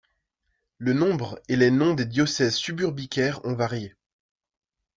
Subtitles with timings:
[0.79, 3.93] Le nombre et les noms des diocèses suburbicaires ont varié.